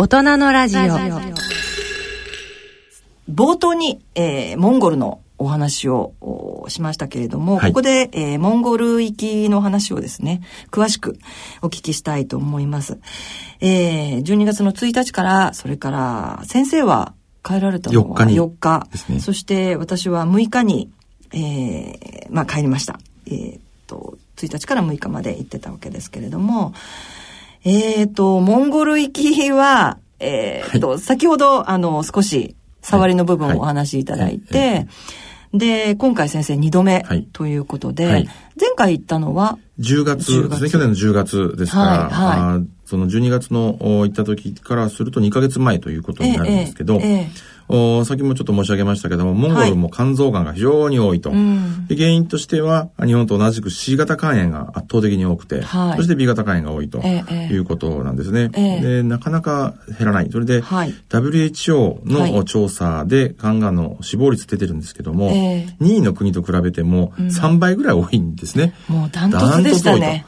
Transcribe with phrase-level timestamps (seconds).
[0.00, 0.80] 大人のラジオ。
[3.28, 6.14] 冒頭に、えー、モンゴルのお話を
[6.68, 10.40] しましたけれども、はいここで、えーモンゴル行きの話をですね、
[10.70, 11.18] 詳しく
[11.62, 13.00] お聞きしたいと思います。
[13.58, 17.12] えー、12月の1日から、それから、先生は
[17.42, 20.92] 帰られたのは4日に4日ですねそして私は6日に、
[21.32, 23.00] えー、まあ帰りました。
[23.26, 26.72] えーっと、1日から6日まで行ってたわけですけれども、
[27.64, 34.88] えーっと、モンゴル行きは、えーっと、先ほど、あの、少し、触りの部分をお話しいただいて、はい。
[35.58, 37.28] で、今回先生2度目はい。
[37.32, 38.28] ということで、はい。
[38.58, 40.68] 前回行ったのは、10月10ですね。
[40.68, 42.66] 月去年の10月ですから、はいはい。
[42.84, 47.28] その12月のお行った時からすると2ヶ月前ということになるんですけど、えええ
[47.68, 51.30] お先もちょっと申し上げましたけども、モンゴルも肝臓がんが非常に多いと。
[51.30, 58.50] うんで原因としては、日本と同じく C 型肝炎が圧倒的に多くて、はいそして B 型肝炎が多いということなんですね。
[58.54, 60.30] ええで、なかなか減らない。
[60.30, 68.74] それで、はい WHO はいの調査で肝がんの死亡率出てるんですけども、ええ2位の国と比べても3倍ぐらい多いんですね。
[68.88, 70.26] もうダントツでしたね。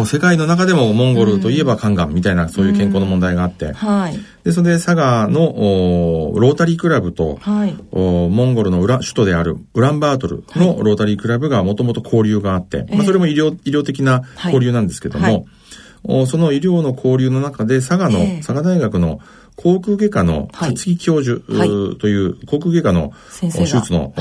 [0.00, 4.18] お世界の中でもモンゴルといえば肝がんみたいなそういう健康の問題があって、はい。
[4.44, 7.76] で、それで佐賀のおロータリークラブと、はい。
[7.90, 15.46] おモンゴルの裏首都であるウランバートルのロータリークラブがもともと交流があって、まあ、それも医療医療的な交流なんですけども、
[16.26, 18.36] その医療の交流の中で佐賀の、ええ。
[18.38, 19.20] 佐賀大学の
[19.56, 20.72] 航空外科のはい。
[20.72, 21.40] 勝木教授、
[21.98, 24.12] という航空外科の手術の、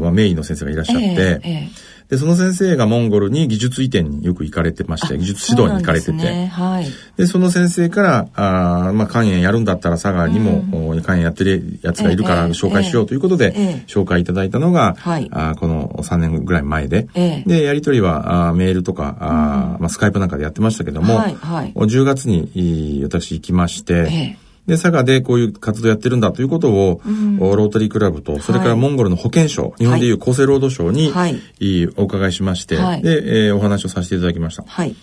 [0.00, 1.68] まあ、名医の先生がいらっしゃって、えええ
[2.08, 6.46] で、その先生がモンゴルに技術移転によく行かれてまして、え技術指導に行かれてて、ですね。
[6.46, 6.86] はい。
[7.16, 15.28] で、その先生から、あーまあ、肝炎やるんだったら佐賀にも、お肝炎やってるやつがいるからええ紹介しようということで、ええ紹介いただいたのが、はい。
[15.32, 17.48] あーこの3年ぐらい前で、ええ。
[17.48, 21.72] で、やりとりはあーメールとか、あーまあ、スカイプなんかでやってましたけども、はいはい。
[21.74, 27.00] お10月に私行きまして、ええで、佐賀でこういう活動やってるんだということを、
[27.40, 31.40] おロータリークラブと、それからモンゴルの保健省、日本でいう厚生労働省に、はい。
[31.60, 33.02] いいお伺いしまして、はい。
[33.02, 34.64] で、えーお話をさせていただきました。
[34.66, 34.94] はい。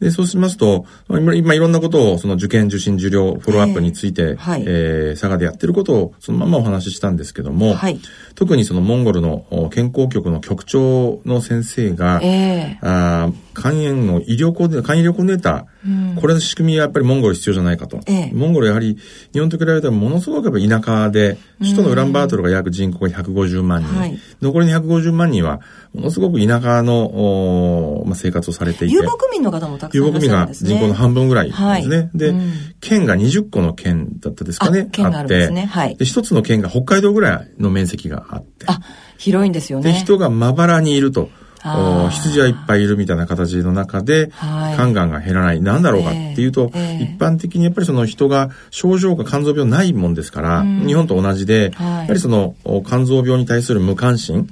[0.00, 4.64] で、そうしますと、今、今いろんなことを、その受験、受診、受領、フォローアップについて、ええはい。
[4.66, 7.98] えー佐賀でやってることを、そのままお話ししたんですけども、はい。
[8.34, 12.78] 特にそのモンゴルのお健康局の局長の先生が、ええ。
[12.82, 18.00] あー肝炎の医療コーディネーター、肝医療コーディネーター、これの仕組みはやっぱりモンゴル必要じゃないかと。
[18.06, 18.96] ええモンゴルやはり
[19.32, 25.60] 日本と比べたらものすごくやっぱ田舎で、首都のウランバートルが約人口が150万人、はい残りの150万人は
[25.92, 28.94] ものすごく田舎の、まあ、生活をされていて。
[28.94, 30.70] 遊牧民の方もたくさんいらっ遊牧民がしゃるんですね。
[30.70, 31.66] 人口の半分ぐらいですね。
[31.66, 34.86] はいで、うん県が20個の県だったですかね。
[34.88, 38.66] あ県があるんですねはいで、一つの県が北海道ぐらいの面積があって。
[38.68, 38.80] あ、
[39.16, 39.98] 広いんですよで、ね。
[39.98, 41.30] 人がまばらにいると。
[41.62, 45.60] 羊はいっぱいいるみたいな形の中で、はい肝がんが減らない。
[45.60, 46.70] なんだろうかっていうと、
[47.00, 54.48] 一般的にやっぱりその人が症状が肝臓病ないもんですから、日本と同じで、はいやはりそのお肝臓病に対する無関心、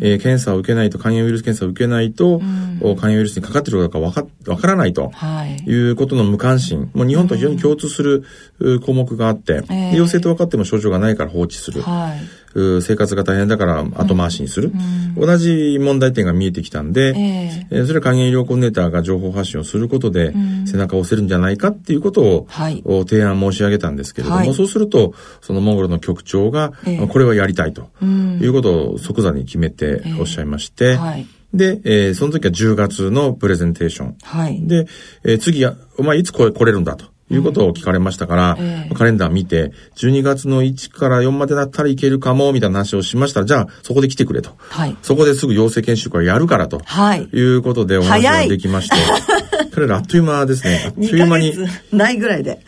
[0.00, 2.40] えー検査を受けないと、肝炎ウイルス検査を受けないと、
[2.80, 5.10] お肝炎ウイルスにかかっているかどうかわかわからないと。
[5.10, 5.56] はい。
[5.68, 6.90] いうことの無関心。
[6.94, 8.24] もう日本と非常に共通する
[8.58, 9.62] う項目があって、
[9.94, 11.82] 陽性と分かっても症状がないから放置する。
[12.82, 14.72] 生活が大変だから後回しにする。
[15.16, 17.66] 同じ問題点が見えてきたんで、ええ。
[17.70, 20.32] えーそれは肝炎医療コーディネーターが情報発信をすることで、
[20.66, 22.82] 背中を押せるんじゃないかっていうことを、はい。
[22.84, 24.54] お提案申し上げたんですけれども、はい。
[24.54, 27.06] そうすると、そのモンゴルの局長が、ええ。
[27.06, 31.26] これはやりたいということを即座に決めておっしゃいまして、はい。
[31.52, 34.16] で、えーその時は10月のプレゼンテーション。
[34.22, 34.60] はい。
[34.66, 34.86] で、
[35.24, 37.06] えー次は、お前いつ来れるんだと。
[37.30, 44.50] いうことを聞かれましたから、ええカレンダー見て、12月の1から4までだったらいけるかも、みたいな話をしましたら、じゃあ、そこで来てくれと。
[44.58, 44.96] はい。
[45.02, 46.80] そこですぐ養成研修会やるからと。
[46.84, 48.96] はいいうことでお話ができまして。
[49.74, 50.84] 彼らあっという間ですね。
[50.86, 52.60] あっとい2ヶう間に月ないぐらいで。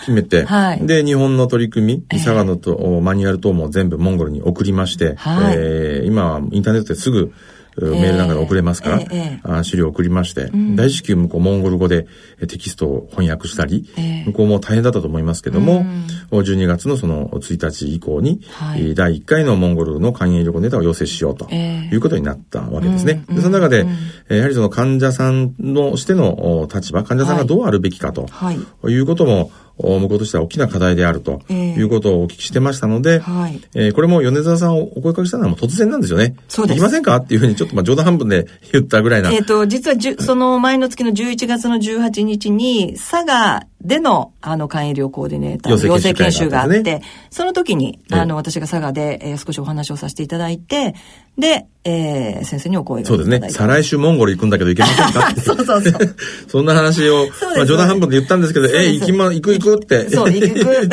[0.00, 7.32] 決めて、はいで、日本の取り組み、佐賀のと、おマニュアル等も全部モンゴルに送りまして、はいえー今はインターネットですぐ、う
[7.76, 12.06] メールなんかで送れますから、ええええあ資料を送りまして、大至急向こうモンゴル語で
[12.40, 15.84] えテキストを翻訳したり、ええ向こうも大変だったと思いますけども、
[16.30, 18.80] お12月のその1日以降に、はい。
[18.80, 23.24] えー第1回のモンゴルの肝炎医療ネタを要請しようとええいうことになったわけですね。
[23.28, 23.86] でその中で、
[24.28, 28.90] えーやはりその患者さんのしてのお立場、患者さんがどうあるべきかと、はい。
[28.90, 36.36] いうことも、お向こうとしては大きな課題であるとええいうことをお聞きしてましたので、はいえーこれも米沢さんをお声掛けしたのはもう突然なんですよね。
[36.48, 37.16] そうです行きませんか？
[37.16, 39.32] っていうふうにちょっとまあ冗談半分で 言ったぐらいな。
[39.32, 50.94] えっ、と、実はじゅ、その前の月の11月の18日に、佐賀での、あの、肝医療コーディネーターの養成研修があって、ね、その時に、あの、私が佐賀で、えー、少しお話をさせていただいて、
[51.36, 53.50] で、えー、先生にお声がそうですね。
[53.50, 56.16] 再来週モンゴル行くんだけど行けませんか そうそうそう。
[56.48, 57.26] そんな話を、
[57.56, 60.08] まあ冗談半分で言ったんですけど、えー、行きま、行く行くって。
[60.08, 60.88] そう、行く。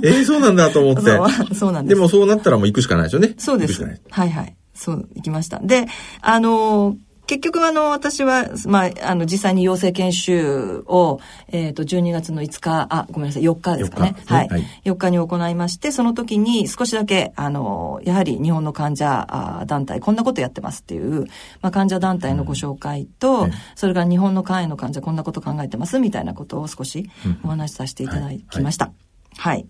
[0.02, 1.10] えー、そうなんだと思って。
[1.10, 1.94] そうそうなんです。
[1.94, 3.34] でもそうなったらもう行くしかないですよね。
[3.36, 3.82] そうです。
[3.82, 4.54] はいはい。
[4.74, 5.58] そう、行きました。
[5.58, 5.86] で、
[6.22, 14.16] あのー結局あの、私は、まあ、あの、実際に養成研修を、えっ、ー、と、12月の5日、あ、ごめんなさい、4日ですかね。
[14.26, 14.64] はい、はい。
[14.84, 21.26] 4日に行いまして、その時に少しだけ、あの、やはり日本の患者団体、こんなことやってますっていう、
[21.62, 27.08] まあ、患者団体のご紹介と、うん、それから日本の肝炎の患者こんなこと考えてますみたいなことを少し
[27.44, 28.86] お話しさせていただきました。
[28.86, 28.92] うん
[29.36, 29.66] はい、はい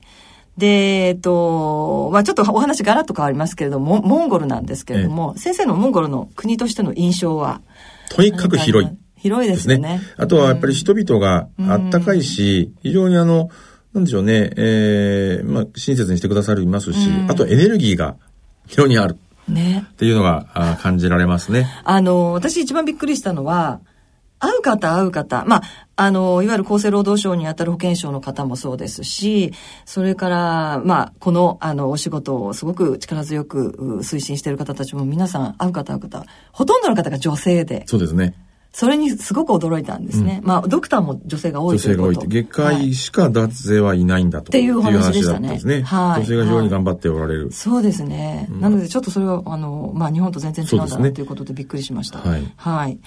[0.61, 7.62] で、えっと、まあちょっとお話ガラッと変わりますけれども、モンゴルなんですけれども、ええ、先生のモンゴルの国としての印象は？
[8.11, 8.91] とにかく広い。
[9.17, 9.79] 広いですね。
[9.79, 13.51] ねあとはやっぱり人々があったかいし、非常にあの、
[13.93, 18.17] なんでしょうね、ええー、まあ親切にしてくださるいますし、あとエネルギーが
[18.67, 19.17] 非常にある。
[19.49, 19.85] ね。
[19.93, 21.67] っていうのがあ感じられますね。
[21.85, 23.81] あの、私一番びっくりしたのは、
[24.40, 25.62] 会う方会う方、まあ、
[25.96, 29.52] あの、いわゆる厚生労働省にあたる保健省の方もそうですし、
[29.84, 37.84] それから、まあ、この、あの、お仕事をすごく力強く推進している方たちも皆さん会う方会う方、ほとんどの方が女性で。
[37.87, 38.34] そうですね。
[38.72, 40.38] それにすごく驚いたんですね。
[40.42, 42.08] うん、まあ、ドクターも女性が多いということ。
[42.12, 44.50] 女性が多い外科医しか脱税はいないんだと。
[44.50, 45.60] っていう話でしたね。
[45.64, 46.20] ねはい。
[46.20, 47.42] 女性が非常に頑張っておられる。
[47.42, 48.46] はい、そうですね。
[48.50, 52.20] うん、なので、ちょっとそれは、あの、まあ、日本と全然違うんだなということでびっくりしました。
[52.20, 52.52] はい。
[52.56, 53.00] はい。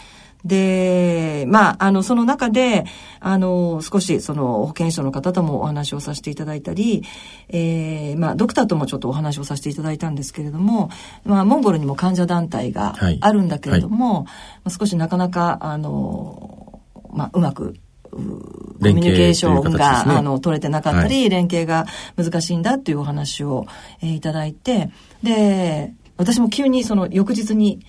[0.46, 2.86] で、まあ、あの、その中で、
[3.20, 7.04] あの、少し、その、保健所の方ともお話をさせていただいたり、
[7.48, 10.90] えー、まあ、ドクターともちょっとお話をさせていただいたんですけれども、
[11.24, 14.24] まあ、モンゴルにも患者団体があるんだけれども、はい。
[14.66, 16.82] はい、少しなかなか、あの、
[17.14, 17.76] まあ、うまく、
[18.14, 21.86] コミュニケーションが、ね、あの取れてなかったり、はい、連携が
[22.16, 23.66] 難しいんだっていうお話を、
[24.02, 24.92] えー、いただいて
[25.24, 27.80] で私も急にその翌日に、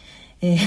[0.41, 0.59] えー、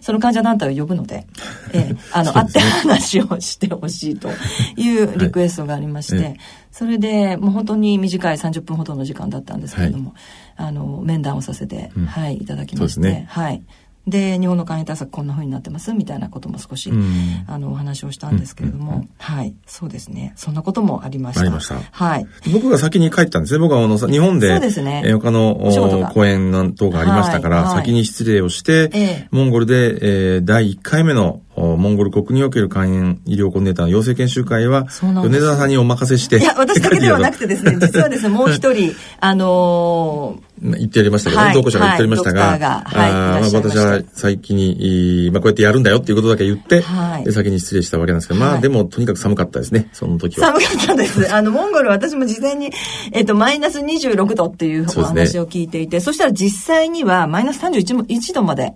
[0.00, 1.26] その患者団体を呼ぶので、
[1.72, 4.28] えー、 あの、会って話をしてほしいと
[4.76, 6.36] いうリクエストがありまして、はい、
[6.70, 10.14] それで、もう本当に短い30分ほどの時間だったんですけれども、
[10.56, 13.62] はい、あの、面談をさせて、うん、はい、いただきまして、ね、はい。
[14.06, 19.54] で日本の肝炎対策こんなふうになってますみたいなことも少し、うん、あのお話をしたんですけれども、うんうん、はい。
[19.66, 20.32] そうですね。
[20.36, 21.42] そんなこともありました。
[21.42, 21.76] ありました。
[21.76, 22.26] はい。
[22.52, 23.60] 僕が先に帰ったんですね。
[23.60, 27.64] 僕はあの日本でそうですね、え他の講演なん等がありましたから、はい。
[27.66, 34.86] はい、先に失礼をして、ええ、モンゴルで、えー、第1回目のモンゴル国における肝炎医療コーディネーターの養成研修会は、
[35.22, 36.38] 米沢さんにお任せして。
[36.38, 50.46] いや、私だけではなくてですね、 実はですね、もう一人、あのー、言ってやりましたけど、はい、同行者が言ってやりましたが、はい、がはい、あまあ、私は最近に、まあ、こうやってやるんだよっていうことだけ言って、はい、で先に失礼したわけなんですけど、まあ、でも、とにかく寒かったですね、その時は。
[50.48, 51.30] 寒かったです。
[51.34, 52.70] あの、モンゴル私も事前に、
[53.10, 58.74] えっ、と、マイナス26度っていうお話を聞いていて、そ、ね,、したら実際にはマイナス31度まで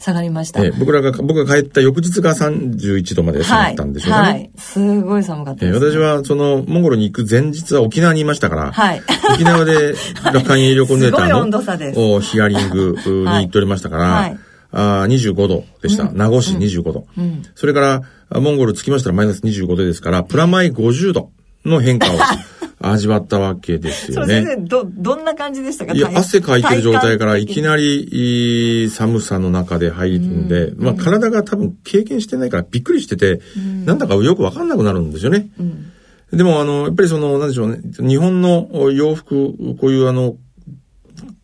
[0.00, 0.60] 下がりました。
[0.60, 4.28] はい、えー、僕らが、僕が帰った翌日が31度まで下がったんでしょうかね。
[4.28, 4.50] はい。
[4.56, 9.02] すごい寒かったです、ね、えー、私は、その、モンゴルに行く前日は沖縄にいましたから、はい。
[9.34, 9.94] 沖縄で、
[10.24, 12.20] 楽観医療コンデーターの、温度差です。
[12.20, 14.38] ヒアリングに行っておりましたから、はい、
[14.72, 16.04] あ25度でした。
[16.04, 18.02] うん、名護市25度、うん、それから、
[18.40, 21.30] モンゴル着きましたらマイナス25度ですから、プラマイ50度
[21.64, 22.18] の変化を
[22.80, 24.44] 味わったわけですよね。
[24.44, 25.94] 先生、ど、どんな感じでしたか？
[25.94, 35.48] いや、汗かいてる状態からいきなり寒さの中で入るんで、うん、まあ体が多分経験してないからびっくりしてて、うん、なんだかよくわかんなくなるんですよね。
[35.58, 35.92] うん、
[36.32, 40.36] でもあの、やっぱりその、なんでしょうね、日本の洋服、こういうあの、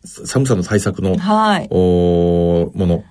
[0.05, 3.03] 寒さの対策の、はい、おもの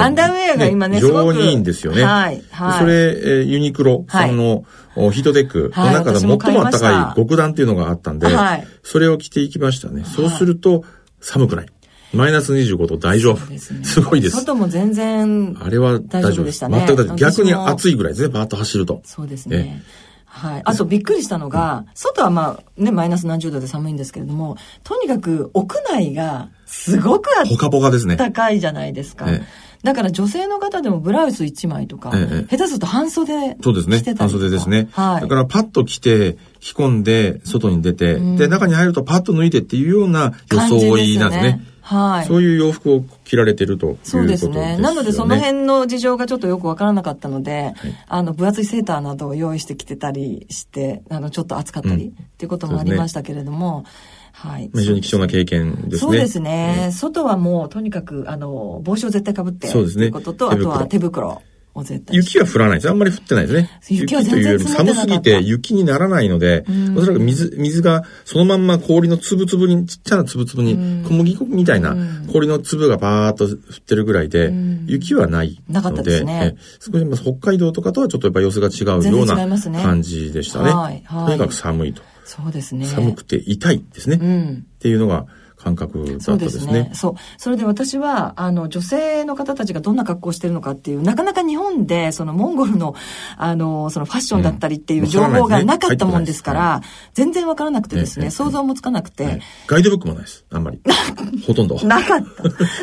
[0.00, 2.04] アンダーウェアが今ね、ね非常にいいんですよね。
[2.04, 2.42] はい。
[2.50, 10.04] はい、それ、えー、ユニクロさんの、はい、ヒートテックの中で最も暖かい極暖っていうのがあったんで、はい、それを着ていきましたね。
[10.04, 10.84] そうすると、
[11.20, 11.66] 寒くない。
[12.12, 13.58] マイナス25度大丈夫。
[13.58, 14.36] すね、すごいです。
[14.36, 15.56] 外も全然。
[15.60, 16.84] あれは大丈夫でしたね。
[16.86, 17.16] 全く大丈夫。
[17.16, 19.00] 逆に暑いぐらいですね、バーッと走ると。
[19.04, 19.82] そうですね。
[20.26, 20.62] はい。
[20.64, 28.16] あとびっくりしたのが、外はまあね、マイナス何十度で寒いんですけれども、とにかく屋内がすごくポカポカですね。
[28.16, 29.30] 高いじゃないですか。
[29.30, 29.46] ええ、
[29.82, 34.14] だから女性の方でもブラウス1枚とか、え、下手すると半袖そうですね。
[34.16, 34.88] 半袖ですね。
[34.92, 35.20] はい。
[35.22, 41.60] だからパッと着て、着込んで、外に出て、うん、で、中に入るとパッと脱いでっていうような装いなんですね。
[41.80, 42.26] はい。
[42.26, 44.22] そういう洋服を着られてるということですね。
[44.22, 44.78] そうですね。
[44.78, 53.84] なのでその辺の事情がちょっとよくわからなかったので、はい、あの、分厚いセーターなどを用意してきてたりして、あの、ちょっと暑かったり、っていうこともありましたけれども、
[54.32, 54.70] はい。
[54.74, 55.98] 非常に貴重な経験ですね。
[55.98, 56.90] そうですね。
[56.92, 59.68] 外はもう、とにかく、あの、帽子を絶対かぶって。
[59.68, 60.04] そうですね。
[60.04, 61.42] ということと、あとは手袋。
[61.74, 62.90] を絶対雪は降らないです。
[62.90, 63.80] あんまり降ってないですね。
[63.88, 66.64] 雪は全然雪というより寒すぎて雪にならないので、
[66.96, 71.96] おそらく水、水がそのまんま氷の粒々に、ちっちゃな粒々に、小麦粉みたいな
[72.30, 74.52] 氷の粒がバーっと降ってるぐらいで、
[74.86, 76.56] 雪はないので、なかったですね。
[76.80, 80.70] 少し北海道とかとはちょっとやっぱ様子が違うような感じでしたね。
[80.70, 82.02] はいはい、とにかく寒いと。
[82.34, 82.86] そうですね。
[82.86, 84.18] 寒くて痛いですね。
[84.20, 85.26] うん、っていうのが、
[85.62, 86.90] 感覚だったですね。
[86.92, 92.96] そう、ね、それで私は、あの、女性の方たちがどんな格好をしてるのかっていう、なかなか日本で、そのモンゴルの、
[93.36, 96.80] あの、そのファッションだったりっていう情報がなかったもんですから、
[97.14, 100.80] 全然わからなくてですね、想像もつかなくて、ガイドブックもないです、あんまり。
[101.46, 101.76] ほとんど。
[101.84, 102.24] なかっ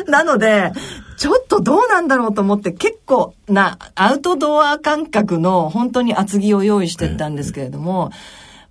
[0.06, 0.10] た。
[0.10, 0.72] なので、
[1.18, 8.10] ちょっとどうなんだろうと思って、結構な、アウトドア感覚の本当に厚着を用意してったんですけれども、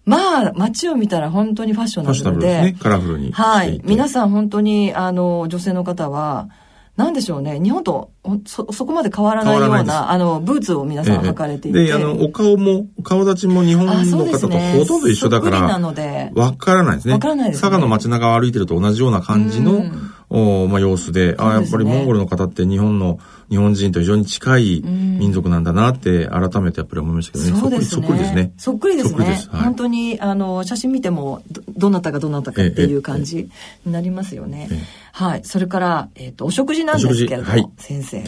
[0.09, 2.47] まあ、街を見たら本当にファッションなので。
[2.47, 3.31] でね、カラフルに。
[3.31, 3.79] はい。
[3.83, 6.49] 皆さん本当に、あの、女性の方は、
[6.97, 7.61] なんでしょうね。
[7.61, 8.11] 日本と
[8.45, 11.85] そ、そこまで変わらないような、あの、ブーツを皆さん履かれていて。
[11.85, 14.01] で、あの、お顔も、顔立ちも日本の方
[14.37, 17.13] とほとんど一緒だから、わからないですね。
[17.13, 17.61] わからないです、ね。
[17.61, 23.19] 佐賀の街中を歩いてると同じような感じの、うんおまあ、様子で、ああ、やっぱりモンゴルの方って日本の、
[23.49, 27.59] 日本人と非常に近い民族なんだなって改めてやっぱり思いましたけどね。
[27.59, 28.01] そうですね。
[28.01, 28.53] そっくりですね。
[28.57, 29.25] そっくりですね。
[29.25, 29.49] です。
[29.49, 33.49] はい、本当に、あの、写真見てもど、どなたがどなたかっていう感じ
[33.85, 34.69] になりますよね。
[35.13, 35.41] はい。
[35.43, 38.23] それから、えっ、ー、と、お食事なんですけれども、はい、先生。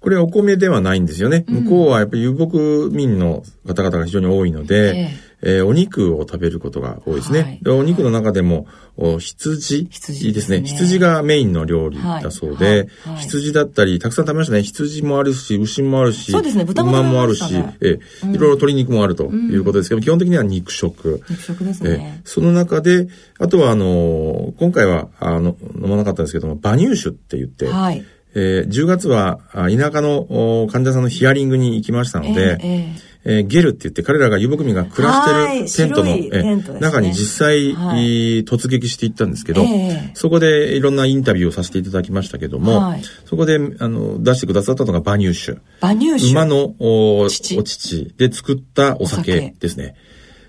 [0.00, 1.44] これはお米ではないんですよね。
[1.48, 2.58] 向こうはやっぱり遊牧
[2.92, 7.60] 民の方々が非常に多いので、ええー、お肉を食べることが多いですね。
[7.64, 9.88] はい、お肉の中でも、お羊？
[9.90, 10.62] 羊ですね。
[10.62, 14.62] 羊がメインの料理だそうで、羊だったり、たくさん食べましたね。
[14.62, 17.42] 羊もあるし、牛もあるし、そうですね、豚も、馬もあるし、
[17.80, 21.22] えー、いろいろ鶏肉もあるということですけど、うん、基本的には肉食。
[21.28, 22.20] 肉食ですね。
[22.22, 23.08] えー、その中で、
[23.38, 45.58] あとはあのー、今回はあの飲まなかったんですけども、馬乳酒って言って、はい、えー、10月は田舎の患者さんのヒアリングに行きましたので、えーえーえー、ゲルって言って彼らが遊牧民が暮らしてるテントの、えー、中に実際、はい、突撃していったんですけど、えー、そこでいろんなインタビューをさせていただきましたけども、はい、そこであの出してくださったのが馬乳酒。
[45.80, 49.96] 馬乳酒馬のお乳お乳で作ったお酒ですね。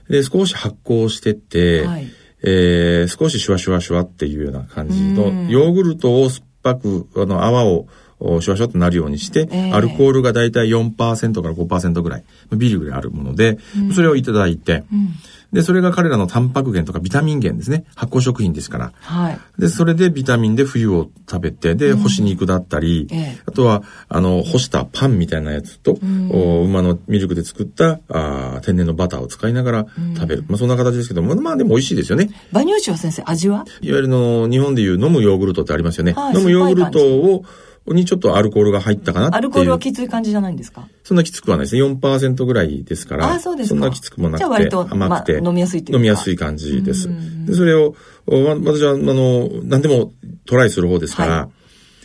[0.10, 2.08] で、少し発酵してって、はい、
[2.44, 7.88] えー、少しシュワシュワシュワっていうような感じの、ヨーグルトを酸っぱく、あの、泡を
[8.20, 15.10] シュワシュワとなるようにして、えー、アルコールがだいたい4%から5%ぐらい、ビリぐらいあるもので、うん、それをいただいて、うん、
[15.56, 17.86] で、それが彼らのタンパク源とかビタミン源ですね。
[17.96, 18.92] 発酵食品ですから。
[19.02, 19.40] はい。
[19.58, 25.98] で、それでビタミンで冬を食べて、で、干し肉だったり、うん、あとは、あの、干したパンみたいなやつと、
[26.32, 30.46] お馬のミルクで作ったあ天然のバターを使いながら食べる。
[30.48, 32.30] まあ、そんな形ですけど、まあ、まあ、でも美味しいですよね。
[32.52, 36.14] 馬乳酒は先生、味はいわゆるの、日本でいう飲むヨーグルトってありますよね。
[36.14, 37.46] はい、飲むヨーグルトを、
[37.94, 40.88] にちょっとアルコールが入ったかなってアルコールはきつい感じじゃないんですか？
[41.04, 41.84] そんなきつくはないですね。
[41.84, 43.34] 4%ぐらいですから。
[43.34, 44.40] あ、そうですそんなきつくもなくて。
[44.40, 47.10] じゃあ割と甘くて、まあ、飲みやすいという飲みやすい感じです。
[47.46, 50.14] でそれを、私は、あの、何でも
[50.46, 51.50] トライする方ですから、はい、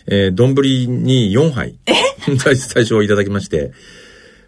[0.09, 0.55] えー、丼
[1.03, 1.77] に4杯。
[1.87, 1.95] え？
[2.39, 3.73] 最初いただきまして、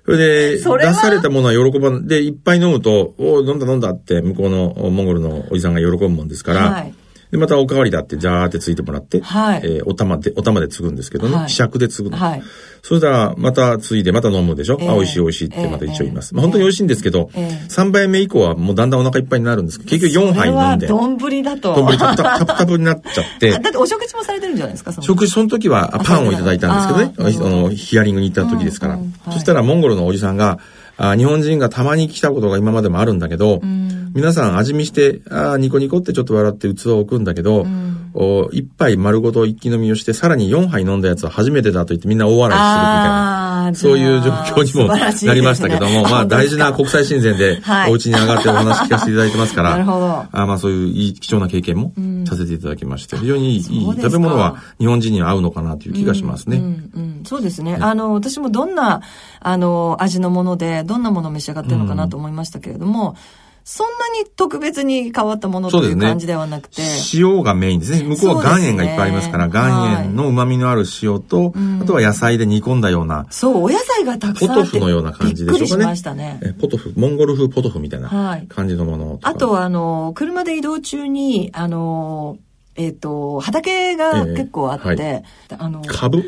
[0.04, 0.62] それで、出
[0.92, 6.94] されたものは喜ばん、で、いっぱい飲むと、お飲んだ飲んだって向こうのモンゴルのおじさんが喜ぶもんですから、はい
[7.32, 9.62] で、またおかわりだって、ジャーってついてもらって、はい。
[9.64, 12.18] えー、お玉で、お玉で継ぐんですけどね、はい、尺で継ぐの。
[12.18, 12.42] はい。
[12.82, 16.32] そしたら、また継いで、また飲むでしょ、えー、あ、美味しい美味しいってまた一応言います。
[16.32, 20.88] えー、まあ本当に美味しいんですけど、えー、3杯目以降はもうだんだんお腹いっぱいになるんですけど、結局4杯飲んで。
[20.88, 21.74] 丼だと。
[21.74, 23.50] 丼タプタプになっちゃって。
[23.58, 28.94] だってお食事もされてるんじゃないですか食事、その時はパンをいただいたんですけどね、あの、ヒアリングに行った時ですから。
[28.96, 30.58] うんうんはい、そしたらモンゴルのおじさんが、
[30.98, 50.24] あ日本人がたまに来たことが今までもあるんだけど、うん、皆さん味見して、あニコニコってちょっと笑って器を置くんだけど、うん、お一杯丸ごと一気飲みをして、さらに4杯飲んだやつは初めてだと言ってみんな大笑いするみたいな、そういう状況にもなりましたけども、ね、まあ大事な国際親善でお家に上がってお話聞かせていただいてますから、 なるほど。
[50.30, 51.94] あまあそういういい貴重な経験も
[52.26, 56.58] させていただきまして、非常にいい食べ物は日本人には合うのかなという気がしますね。
[56.58, 56.66] うんう
[56.98, 57.78] んそうですね。
[57.80, 59.00] あの、私もどんな、
[59.40, 63.16] あの、味のもので、どんなものを召し上がってるのかなと思いましたけれども、
[63.64, 66.82] そんなに特別に変わったものという感じではなくて。
[66.82, 68.02] ね、塩がメインですね。
[68.02, 71.52] 向こうは岩塩がいっぱいありますから、ね、岩塩の旨味のある塩と、はい、
[71.82, 73.26] あとは野菜で煮込んだような。
[73.30, 75.58] そう、お野菜がたくさんポトフのような感じでしょうかね。
[75.60, 76.40] びっくりしましたね。
[76.60, 82.38] ポトフ、モンゴル風ポトフみたいな感じのもの、はい、あとは、あの、車で移動中に、あの、
[82.74, 85.24] えっ、ー、と、畑が結構あって、えーはい、
[85.58, 86.24] あの、株？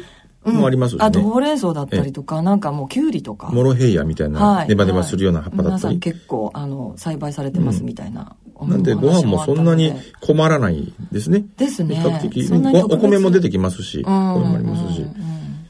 [0.52, 3.48] もありますしね、あとほうれん草だったりとか、なんかもうきゅうりとか。
[3.52, 5.72] モロヘイヤみたいな、ネバネバするような葉っぱだったり。
[5.72, 8.36] 皆さん結構、あの、栽培されてますみたいな。
[8.62, 11.44] なんでご飯もそんなに困らないですね。
[11.56, 11.96] ですね。
[11.96, 12.48] 比較的。
[12.84, 15.04] お米も出てきますし、これもありますし。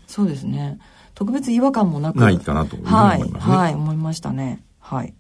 [0.07, 0.79] そうですね。
[1.15, 2.19] 特別違和感もなく。
[2.19, 3.31] ないかなと思いますね。
[3.39, 4.63] はい、はい、思いましたね。
[4.81, 5.15] はい。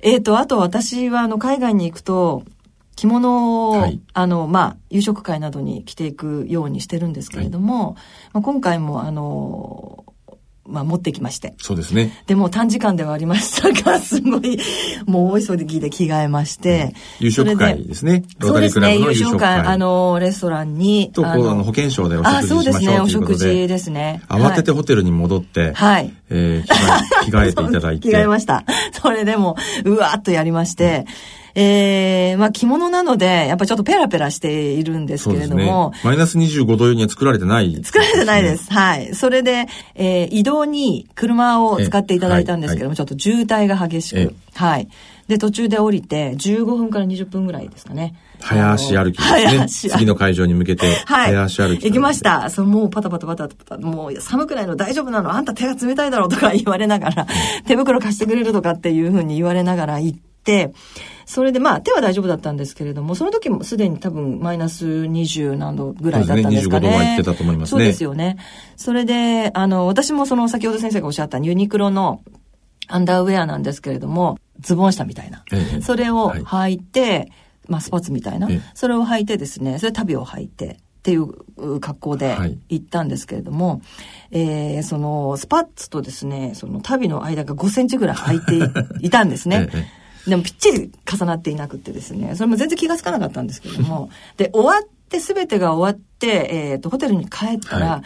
[0.00, 2.44] えっ、ー、と、あと私は、あの、海外に行くと、
[2.98, 7.94] 着物を、はい、あの、まあ、夕食会などに着ていくようにしてるんですけれども、はい、
[8.32, 10.04] まあ、今回も、あの、
[10.66, 11.54] まあ、持ってきまして。
[11.58, 12.12] そうですね。
[12.26, 14.58] でも短時間ではありましたが、 すごい、
[15.06, 16.92] もう大急ぎで着替えまして。
[17.20, 18.24] うん、夕食会ですね。
[18.40, 19.60] ロータリークラブの夕食会。
[19.60, 21.12] あの、レストランに。
[21.12, 22.58] と、あの、保健省でお食事しましょう。
[22.58, 24.22] あ、そうですね、お食事ですね。
[24.28, 26.12] 慌ててホテルに戻って、はい。
[26.30, 28.08] えー、着替え、着替えていただいて。
[28.10, 28.64] 着替えました。
[29.00, 35.90] それでも、うわーっとやりまして、うんえー、まあ着物なので、やっぱちょっとペラペラしているんですけれども。
[35.90, 38.72] ね、マイナス25度には作られてない、ね、作られてないです。
[38.72, 39.14] はい。
[39.14, 44.34] それで、えー、移動に車を使っていただいたんですけども、はい、ちょっと渋滞が激しく。
[44.54, 44.88] はい。
[45.28, 48.14] で、途中で降りて、15分から20分ぐらいですかね。
[48.40, 49.46] 早足歩きですね。
[49.46, 52.48] 早足次の会場に向けて、早足歩き、行きました。
[52.48, 57.26] そのもうパタパタパタパタ、もう寒くないの大丈夫なのあんた手が冷たいだろうとか言われながら、
[57.66, 60.27] 手袋貸してくれるとかっていうふうに言われながら行って、
[61.26, 66.88] それでまあ手は大丈夫だったんですけれども、その時もすでに多分マイナス20何度ぐらいだったんですかね。
[66.88, 67.78] そうですね、25度はってたと思いますね。
[67.78, 68.36] そうですよね。
[68.76, 72.22] それで、あの、私もその先ほど先生がおっしゃったユニクロの
[72.86, 75.44] アンダーウェアなんですけれども、ズボン下みたいな。
[75.52, 77.32] ええ、それを履いて、はい、
[77.68, 82.36] まあスポーツみたいな、え、それを履いてですね、それ旅を履いて、っていう格好で
[82.68, 83.80] 行ったんですけれども、はい、
[84.32, 88.60] えー、そのスパッツとですね、その旅の間が5センチぐらい空いて
[89.00, 89.68] いたんですね。
[90.28, 98.02] でもぴっちり重なっていなくてですね、それも全然気がつかなかったんですけれども、で、終わって、すべてが終わって、えっ、ー、と、ホテルに帰ったら、はい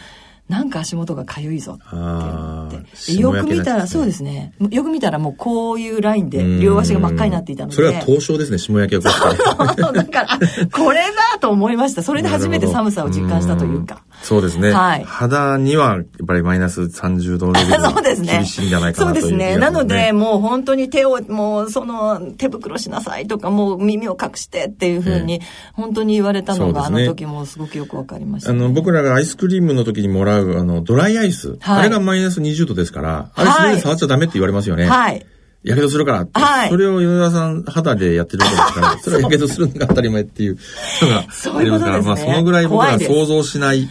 [0.49, 4.53] なんか足元がかゆいぞって言ってよく見たら、そうですね。
[4.71, 7.75] よく見たらもうこういうラインで両足が真っ赤になっていたので。
[7.75, 9.81] それは凍傷ですね、霜焼けを起こして。
[9.81, 10.39] だから、
[10.69, 11.01] これ
[11.31, 12.03] だと思いました。
[12.03, 14.03] それで初めて寒さを実感したというか。
[14.21, 14.71] そうですね。
[14.71, 15.03] はい。
[15.03, 18.33] 肌にはやっぱりマイナス30度レベル そうですね。
[18.33, 19.57] 厳しいんじゃないかなという、そうですね。
[19.57, 25.41] なので、もう本当に手を、もうその手袋しなさいとか、もう耳を隠してっていうふうに、
[25.73, 31.57] 本当に言われたのが、あの時もすごくよくわかりました、あの、僕らがアイスクリームの時にもらう、あの、ドライアイス。
[31.59, 34.85] はい、あれがマイナス20度ですから、あれそれで触っちゃダメって言われますよね。
[34.85, 35.25] はい。
[35.63, 36.39] やけどするからって。
[36.39, 36.69] はい。
[36.69, 40.57] それを米田さん肌でやってるわけですから、 それはやけどするのが当たり前っていう
[41.01, 43.87] のがありますから、まあそのぐらい僕ら想像しない。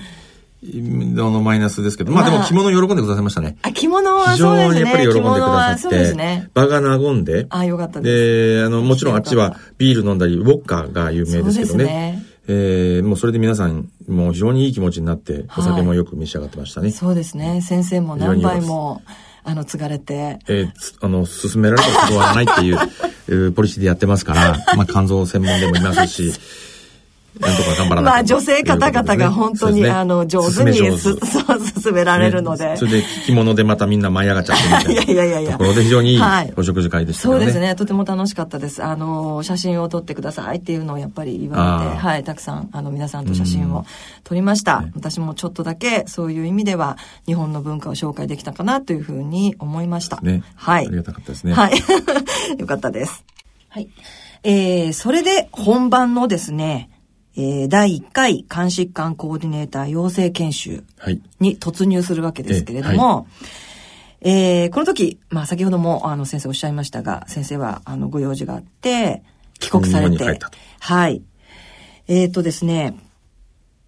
[0.63, 3.57] のマイナスですけど、まあでも着物喜んでくださいましたね。
[3.63, 8.59] あ、着物は非常にやっぱり喜んでくださって、そうですね、場が和んで、あ、よかったです。
[8.61, 11.85] で、あの、もちろんあっちはビール飲んだり、ウォッカが有名ですけどね。
[11.85, 16.87] ねえー、もうそれで皆さん、もう非常にいい気持ちになって、お酒もよく召し上がってましたね。
[16.87, 17.61] はい、そうですね。
[17.61, 19.03] 先生も何杯も、
[19.45, 20.39] あの、継がれて。
[20.49, 22.79] えー、あの、進められたことはないっていう、
[23.29, 26.33] えー、ポリシーでやってますから、まあ、肝臓専門でもいますし、
[27.41, 35.13] なんとか頑張らないまあ女性方々が本当に、ね、あの上手にす そう進められるので、ね、それで着物でまたみんな舞い上がっちゃってみたいな。
[35.13, 36.21] いやいやいやところで非常にいい
[36.57, 37.75] お食事会でしたね、はい、そうですね。
[37.75, 38.83] とても楽しかったです。
[38.83, 42.25] あの写真を撮ってくださいっていうのをやっぱり言われてはい。
[42.25, 43.87] たくさんあの皆さんと写真を
[44.25, 50.21] 撮りました、ね、私もちょっとだけそういう意味では日本の文化を紹介できたかなというふうに思いました。
[50.21, 50.43] ね。
[50.55, 50.87] はい。
[50.87, 51.55] ありがたかったですね。
[51.55, 51.73] はい。
[52.59, 53.25] よかったです。
[53.69, 53.89] はい。
[54.45, 56.91] えー、それで本番のですね、
[57.37, 60.85] えー、第1回肝疾患コーディネーター養成研修
[61.41, 63.25] に突入するわけですけれども、は
[64.23, 69.23] い、えー、この時、まあ先ほどもあの先生おっしゃいましたが、先生はあのご用事があって、
[69.59, 70.39] 帰国されて、
[70.81, 71.23] はい。
[72.09, 72.97] えっ、ー、とですね、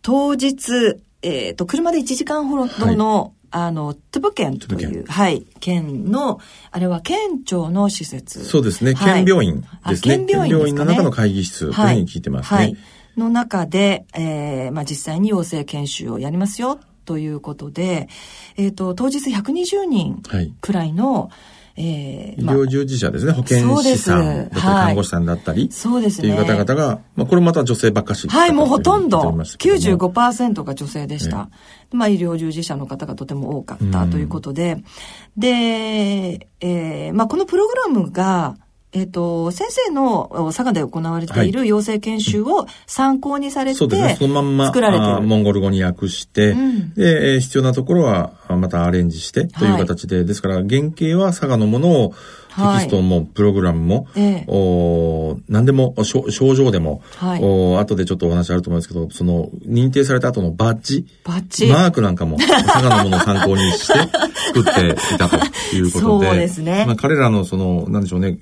[0.02, 3.30] 当日、えっ、ー、と、車で1時間ほどの、はい。
[3.56, 6.40] あの、トゥプ県という、はい、県の、
[6.72, 8.44] あれは県庁の施設。
[8.44, 10.16] そうですね、県病院ですね。
[10.16, 12.58] 県病院、ね、病院の中の会議室というふうに聞いてますね。
[12.58, 12.76] はい、
[13.16, 18.08] の中で、えー、まあ、実際に養成研修をやりますよということで、
[18.56, 20.22] えっ、ー、と、当日120人
[20.60, 21.30] くらいの、はい
[21.76, 26.28] えー、医療従事者ですね、保健師さんだったり、看護師さんだったり、そうですね。
[26.32, 28.28] っていう方々が、まあ、これまた女性ばっかし。
[28.28, 31.48] はい、もうほとんど、95%が女性でした。
[31.90, 34.84] まあ、医療従事者の方がとても多かったということで、
[35.36, 38.56] で、えー、まあ、このプログラムが、
[38.94, 44.16] えっ、ー、と、先生の佐賀で行われている養成研修を参考にされて、そうですね。
[44.18, 45.20] そのまんま、作られてる。
[45.22, 52.14] モンゴル語に訳して、うん、で、必要なところはまたアレンジしてという形で、はい、ですから原型は佐賀のものを
[52.54, 61.66] テキストもプログラムも、はい、お何でも症状でも、はい、お後でちょっとお話あると思いますけど、その認定された後のバッジ、バッジ。
[61.66, 65.36] マークなんかも 佐賀のものを参考にして作っていたと
[65.74, 66.84] いうことで、そうですね。
[66.86, 68.38] まあ、彼らのその、なんでしょうね、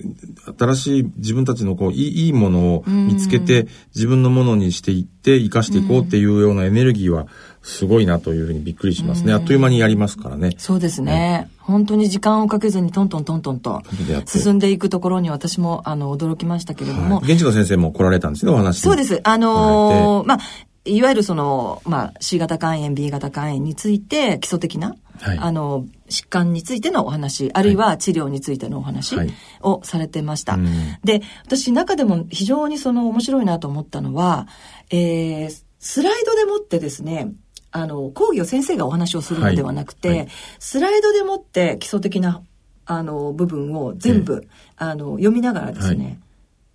[0.58, 7.26] 新しい自分たちのこういいいいものを見つけて、自分のものにしていって生かしていこうっていうようなエネルギーは、
[7.62, 9.32] すごいなというふうにびっくりしますね。
[9.32, 10.50] あっという間にやりますからね。
[10.58, 11.12] そうですね。
[11.12, 13.82] ね本当に時間をかけずにトントントントンと
[14.26, 17.16] 進んでいくところに私もあの驚きましたけれども。
[17.16, 19.20] はい、現地の先生も来られたんですね、お話そうです。
[19.22, 20.38] あのー、まあ、
[20.84, 29.16] いわゆるその、まあ、C 型肝炎、B 型肝炎について基礎的な、はい、あの、疾患についてのお話、あるいは治療についてのお話
[29.60, 30.54] をされてました。
[30.54, 30.62] はい、
[31.04, 34.48] で、私中でも非常にその面白いなと思ったのは、
[34.90, 37.32] えー、スライドでもってですね、
[37.72, 40.18] あの、講義を先生がお話をするのではなくて、はい。
[40.18, 42.42] はい、スライドでもって基礎的な、
[42.84, 46.20] あの、部分を全部、あの、読みながらですね、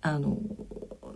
[0.02, 0.36] はい、あの、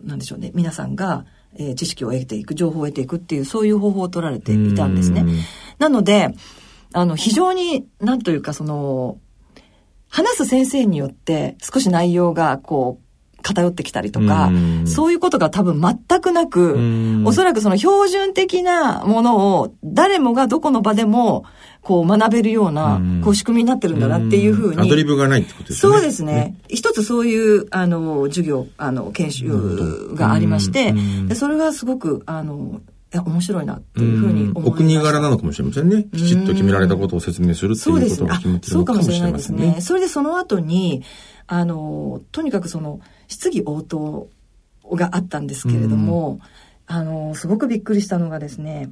[0.05, 5.27] なんでしょうね、皆さんが、えー、知識を得ていく、情報を得ていくっていう、そういう方法を取られていたんですね。
[5.79, 6.35] なので、
[6.93, 9.19] あの、非常に、なんというか、その、
[10.13, 13.02] 話す先生によって少し内容がこう
[13.43, 14.51] 偏ってきたりとか、
[14.87, 16.79] そういうことが多分全くなく、
[17.25, 21.45] おそらくその標準的なものを誰もがどこの場でも
[21.83, 24.81] こう学べるような、こう仕組みになってるんだなっていうふうに。
[24.81, 25.93] アドリブがないってことですね。
[25.93, 26.33] そうですね。
[26.33, 30.95] ね一つそういう、あの、授業、あの、研修がありまして、
[31.27, 32.81] でそれがすごく、あの、
[33.13, 36.07] いや、面白いなっていうふうに思いまお国柄なのかもしれませんね。
[36.15, 39.63] きちっと決められたことを説明するっていうことが決めてるのかもしれませんね。
[39.63, 39.81] そうかもしれないですね。
[39.83, 41.03] それでその後に、
[41.55, 44.31] あの、とにかくその、質疑応答
[44.91, 46.41] があったんですけれども、
[46.87, 48.89] あの、すごくびっくりしたのがですね、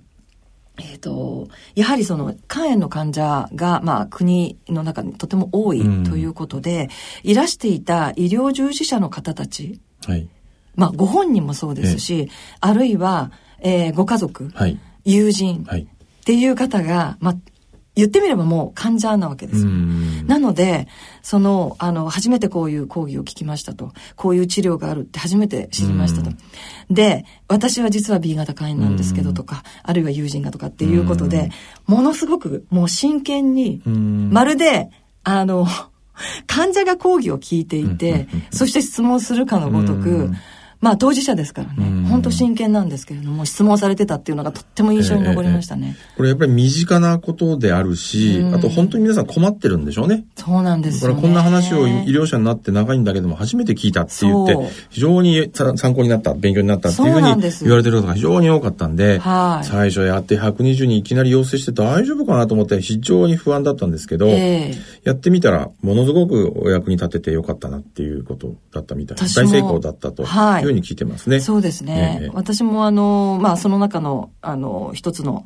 [0.78, 6.90] えっ、ー、と、やはりその肝炎の患者が、まあ、国の中にとても多いということで、
[7.24, 10.28] うん、いらしていた医療従事者の方たち、はい、
[10.74, 12.28] まあ、ご本人もそうですし、
[12.60, 17.36] あるいは、えー、ご家族、はい、友人、っていう方が、まあ、
[18.00, 19.70] 言ってみればもう患者なわけですよ。
[20.26, 20.88] なので、
[21.22, 23.92] その、あの、初めてこういう講義を聞きましたと。
[24.16, 26.30] こういう治療があるって初めて知りましたと。
[26.90, 31.50] で、私は実は B 型肝炎なんですけどとか、あるいは友人がとかっていうことで、
[31.86, 34.90] ものすごくもう真剣に、まるで、
[35.22, 35.66] あの、
[36.46, 40.30] 患者が講義を聞いていて、そして質問するかのごとく、
[40.80, 45.96] まあ当事者ですからね、本当真剣なんですけれども、質問されてたっていうのがとっても印象に残りましたね。
[45.98, 50.24] えー、これやっぱり身近なことであるし、あと本当に皆さん困ってるんでしょうね。
[50.36, 51.20] そうなんですよ、ね。
[51.20, 54.56] こんな話を医療者になって長いんだけども、初めて聞いたって言って、
[54.88, 69.18] 非常に参考になった、勉強になったっていうふうに言われてることが非常に多かったんで、はい、最初やって120にいきなり要請して大丈夫かなと思って非常に不安だったんですけど、えー、やってみたらものすごくお役に立ててよかったなっていうことだったみたい。
[69.18, 71.36] 大成功だったというふうに聞いてますね。
[71.36, 72.20] はいそうですね。
[72.22, 75.44] えー、私もあの、まあ、その中の、あの、一つの、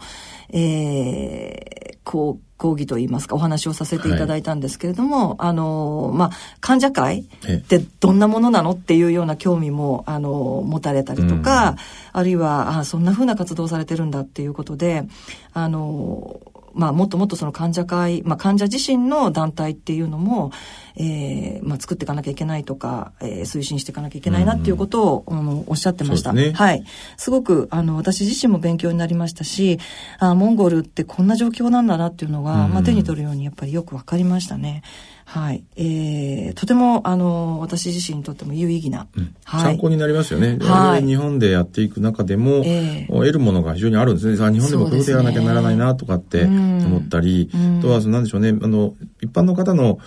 [0.51, 11.77] えー、こう、講義といいますか、お話をさせていただいたんですけれども、はい、あの、まあ、患者会ってどんなものなのっていうような興味も、あの、持たれたりとか、うん、
[12.13, 15.05] あるいは、あそんな風な活動されてるんだっていうことで、
[15.53, 16.41] あの、
[16.75, 20.51] まあ、もっともっとその患者会、まあ、患者自身の団体っていうのも、
[20.97, 26.33] えー、まあ、作っていかなきゃいけないとか、えー、推進していかなきゃいけないなっていうことを、うん、あのおっしゃってました。
[26.33, 26.85] ね、はい。
[27.17, 29.79] すごく、あの、私自身も勉強になりましたし、
[30.19, 34.83] あモンゴルってこんな状況なんだなっていうのが、うん、まあ、手に取るようにやっぱりよくわかりましたね。
[35.25, 35.65] はい。
[35.77, 39.07] えー、とても、あの、私自身にとっても有意義な。
[39.17, 40.59] うん、はい、参考になりますよね。
[40.61, 41.07] はい。
[41.07, 44.37] 日本でやっていく中でも、えー、得るものが非常にあるんですね。
[44.37, 49.99] さあ、日本でもこういうことやらなきゃならないなとかって思ったり、あ、ね、とは、なんでしょうね、あの、一般の方の、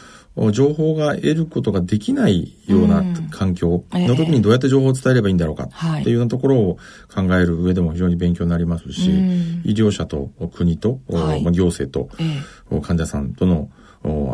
[0.52, 6.78] 情報が得ることができないような環境の時にどうやって情報を伝えればいいんだろうかっていうようなところを
[7.14, 9.10] 考える上でも非常に勉強になりますし、
[9.64, 12.10] 医療者と国と、はい、行政と、
[12.82, 13.72] 患者さんとの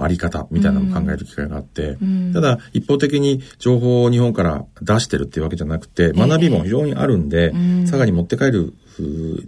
[0.01, 8.73] あり方みたいなのを考える機会があって、うん、ただ一方的に情報を日本から出してるっていうわけじゃなくて、学びも非常にあるんで、えー、佐賀に持って帰る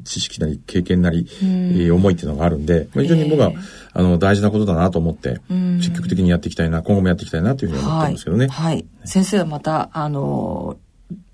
[0.04, 3.60] 知識なり経験なり、うん、思いっていうのがあるんで、非常に僕は、えー、
[3.94, 5.40] あの大事なことだなと思って、
[5.82, 8.48] 積極的にやっていきたいな、今後もやっていきたいなというふうに思ってますけどね。
[8.48, 8.76] はい。
[8.76, 10.78] はい、先生はまた、あの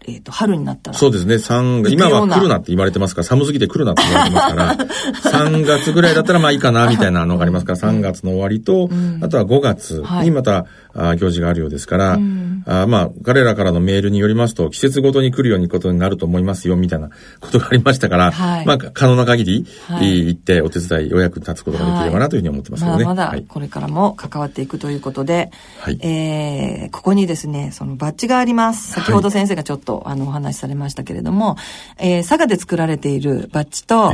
[0.08, 0.98] えっ、ー、と、春になったら。
[0.98, 1.36] そうですね。
[1.36, 17.10] 3今は来るなって言われてますから、寒すぎて来るなって言われてますから、 3月ぐらいだったらまあいいかな、みたいなのがありますから、 3月の終わりと、うん、あとは5月にまた、あ行事があるようですから、うん、あまあ、彼らからのメールによりますと、季節ごとに来るようにことになると思いますよ、みたいな
[17.40, 23.06] ことがありましたから、はい、まあ、可能な限り、はい、行ってお手伝い、お役に立つことができればなというふうに思ってますけどね。
[23.06, 28.92] まだまだ、これからも関わっていくということで、はい、えー、ここにですね、そのバッジがあります。
[28.92, 31.58] 先ほど先生がちょっと、あの、お話しされましたけれども、
[31.98, 34.14] えー、佐賀で作られているバッジと、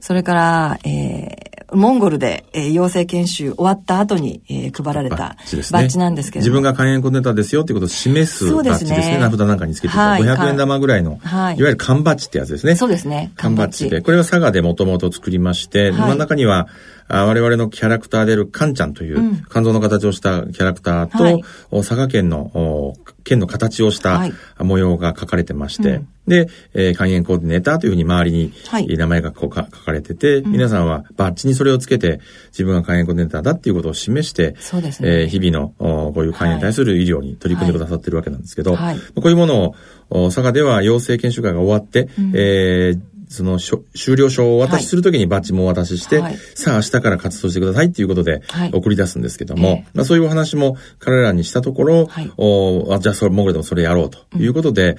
[0.00, 5.36] それから、えー、モンゴルで、えー、養成研修終わった後に、えー、配られた
[5.72, 9.02] バッジなんですけど、ね、自分が肝炎コンテンタですよっていうことを示すバッジですね。
[9.02, 12.76] すね名札なんかにつけて、はい、500円玉ぐらいの、はい、いわゆる缶バッジってやつですね。
[12.76, 13.32] そうですね。
[13.36, 14.00] 缶バッジで。
[14.02, 16.68] これは佐賀でもともと作りまして、はい、真ん中には、
[17.08, 24.22] あ我々のキャラクターであるカンちゃんという、肝臓の形をしたキャラクターと、はい、佐賀県の、県の形をした
[24.58, 39.74] 模様が書かれてまして、はい、で、えー、肝炎コーディネーターというふうに周りに名前がこうか書かれてて、皆さんはバッジにそれをつけて、自分が肝炎コーディネーターだっていうことを示して、そうですね、えー、日々のこういう肝炎に対する医療に取り組んでくださってるわけなんですけど、はい、こういうもの
[40.10, 54.98] を、佐賀では養成研修会が終わって、うん、えーその終了証をお渡しするときにバッジもお渡しして、はい、さあ明日から活動してくださいっていうことで送り出すんですけども、はい、まあ、そういうお話も彼らにしたところ、はい、おじゃあそれ、モグレでもそれやろうということで、うん、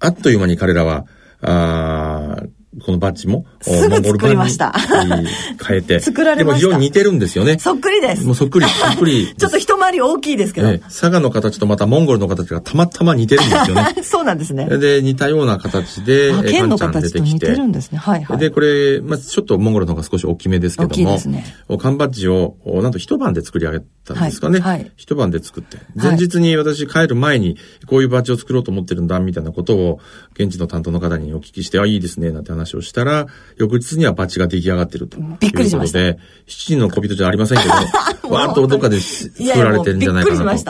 [0.00, 1.06] あっという間に彼らは、
[1.42, 2.42] あ
[2.84, 4.72] このバッジも、すぐ作りました。
[5.66, 6.00] 変えて。
[6.00, 6.66] 作られました。
[6.66, 7.58] でも非常に似てるんですよね。
[7.58, 8.24] そっくりです。
[8.24, 9.32] もうそっくり、そっくり。
[9.38, 13.96] ちょっと一回り大きいですけど、佐賀の形とまたモンゴルの形がたまたま似てるんですよね。
[14.04, 14.66] そうなんですね。
[14.66, 17.98] で、似たような形で、剣の形と似てるんですね。
[17.98, 18.38] はいはい。
[18.38, 21.44] で、これ、まあちょっとモンゴルの方が少し大きめですけども、大きいですね。
[21.78, 24.60] 缶バッジを、なんと一晩で作り上げたんですかね。
[24.60, 24.90] はい。
[24.96, 25.78] 一晩で作って。
[25.94, 30.00] 前日に私帰る前に、こういうバッジを作ろうと思ってるんだ、みたいなことを、
[30.34, 35.18] 現地の担当の方にお聞きして、あ、いいですね、なんて話をしたら、翌日にはバッジが出来上がってると。
[35.40, 35.98] びっくりしました。
[35.98, 37.72] で、七人の小人じゃありませんけど、
[38.34, 40.66] わーっとどっかで作られてるんじゃないかなと思います、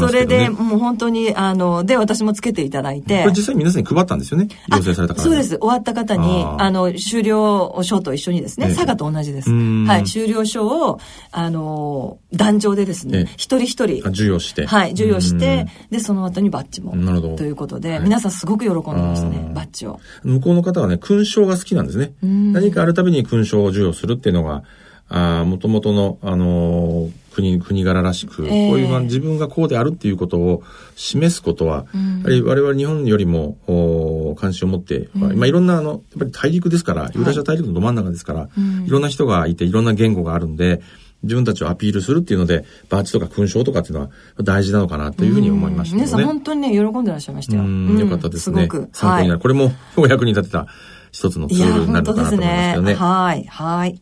[0.00, 3.22] ね、それで、もう本当に、あの、で、私もつけていただいて。
[3.22, 4.48] これ実際皆さんに配ったんですよね？
[4.68, 5.58] 要請された方そうです。
[5.58, 9.50] 終わった方に、あの、終了書と一緒にですね、佐賀と同じです。
[9.50, 11.00] はい、終了書を、
[11.32, 14.02] あの、壇上でですね、一人一人。
[14.02, 14.66] 授与して。
[14.66, 16.96] はい、授与して、で、その後にバッジも。
[16.96, 17.36] なるほど。
[17.36, 20.00] ということで、皆さんすごく喜んでましたね、バッジを。
[20.24, 22.12] 向こうの方はね、勲章が好きなんですね。
[22.22, 24.64] 何かあるたびに勲章を授与するっていうのが、
[25.12, 30.62] あもともとの、あのー、国、国柄らしく、えー、こういう、まあ、自分がこうであるっていうことを
[30.94, 38.48] 示すことは、うん、やはり我々日本よりも、お関心を持って、うん、まあ、いろんな、あの、やっぱり大陸ですから、ユーラシア大陸のど真ん中ですから、は
[38.84, 40.80] い、いろんな人がいて、いろんな言語があるんで、
[41.22, 44.10] 自分たちをアピールするっていうので、バッジとか勲章とかっていうのは
[44.42, 47.62] 大事なのかなというふうに思いました、ね、皆さん本当にね、喜んでらっしゃいましたよ。
[47.62, 48.62] よかったですね。
[48.62, 48.88] すごく。
[48.92, 49.30] 参考になる。
[49.32, 50.66] はい、これもお役に立てた
[51.12, 52.92] 一つのツールになるのかなと思いますけどね。
[52.92, 54.00] ねはい、はい。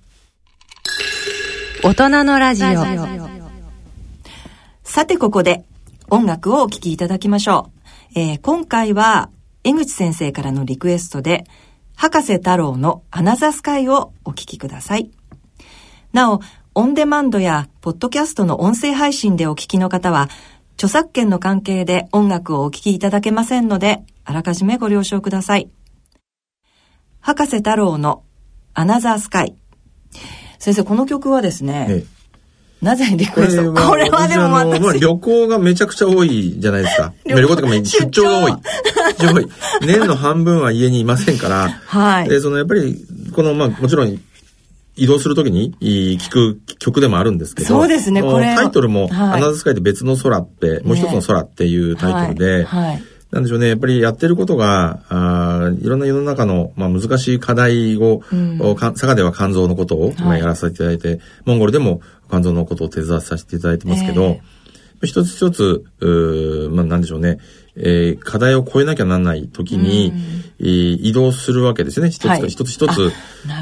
[1.82, 2.68] 大人のラジオ。
[4.82, 5.64] さてここで
[6.10, 7.70] 音楽をお聴きいただきましょ
[8.14, 8.18] う。
[8.18, 9.30] えー、今回は
[9.64, 11.44] 江口先生からのリクエストで、
[11.94, 15.10] 博士太郎のアナザースカイをお聴きください。
[16.12, 16.40] なお、
[16.78, 20.28] オンデマンドやポッドキャストの音声配信でお聴きの方は、
[20.74, 25.68] 著作権の関係で音楽をお聴きいただけませんので、あらかじめご了承ください。
[27.18, 28.22] 博士太郎の
[28.74, 29.56] アナザースカイ。
[30.60, 32.18] 先生、この曲はですね、ええ
[32.80, 33.74] なぜリクエスト？
[33.74, 37.12] これはでも私、まあ、旅行がめちゃくちゃ多いじゃないですか。
[37.24, 38.52] 旅行とか出張が多い。
[39.18, 39.48] 出 張多い。
[39.80, 41.70] 年の半分は家にいませんから。
[41.86, 42.28] はい。
[42.28, 44.16] で、そのやっぱり、この、まあもちろん、
[44.98, 47.68] 移動するときに聴く曲でもあるんですけど。
[47.68, 48.54] そうですね、これ。
[48.56, 53.68] タイトルも、はい、アナザースカイで別の空って、もう一つの空っていうタイトルで、はい、はいなんでしょうね。
[53.68, 67.38] やっぱりやってることが、あいろんな世の中の、まあ、難しい課題を、うん、佐賀では肝臓のことを、今やらせていただいて、モンゴルでも肝臓のことを手伝わさせていただいてますけど、えー、一つ一つ、うまあ、なんでしょうね。
[67.78, 70.12] えー、課題を超えなきゃなんない時に、
[70.60, 72.10] えー、移動するわけですね。
[72.10, 73.12] 一つ、はい、一つ一つ、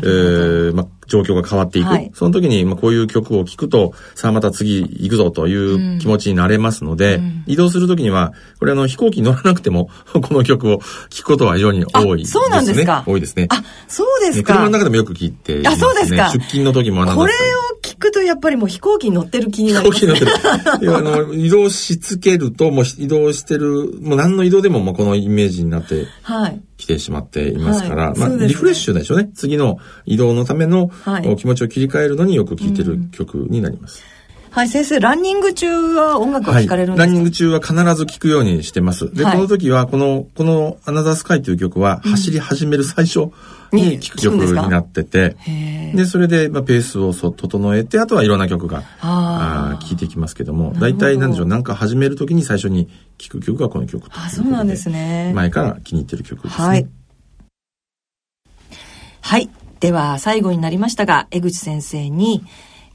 [0.03, 1.89] えー、まあ、状況が変わっていく。
[1.89, 5.55] はい、その時に、まあ、こういう曲を聴くと、さあまた次行くぞとい
[5.97, 12.43] う気持ちになれますので、うん、移動する時には、これあの、飛行機に乗らなくても、 この曲を聴くことは非常に多いですね。
[12.43, 13.47] そうなんですか多いですね。
[13.51, 14.55] あ、そうですか。
[14.55, 16.31] 車の中でもよく聴いて、ね、あ、そうですか。
[16.33, 19.97] 出勤の時もあこれを聞くとやっぱりもう飛行機に乗ってる気になる、ね。
[19.97, 20.97] 飛行機に乗ってる。
[20.97, 26.61] あの、移動しつけると、もう移動してる、もう何の移動でも、まあ、このイメージになって、はい。
[26.77, 29.31] 来てしまっていますから、はい、まあ、ね、リフレッシュでしょうね。
[29.35, 34.03] 次の移動のための、はい、気持ちを切り替えるのによく聴いてる曲になります。
[34.51, 39.11] うん、はい、先生、ランニング中は音楽を聴かれるんですか、はい、ランニング中は必ず聴くようにしてます。
[39.15, 43.31] で、この時は、この、このアナザースカイという曲は、走り始める最初、
[43.73, 45.37] に聴く曲になってて、
[45.95, 55.33] で、それで、まあ、ペースをそ整えて、あとはいろんな曲が、あ聴いていきますけども、大体なんでしょう、なんか始めるときに最初に聴く曲がこの曲あ、そうなんですね。
[55.35, 56.67] 前から気に入ってる曲ですね。
[56.67, 56.89] はい。
[59.21, 59.51] はい。
[59.81, 62.45] では、最後になりましたが、江口先生に、